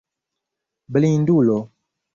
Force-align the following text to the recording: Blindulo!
Blindulo! 0.93 1.59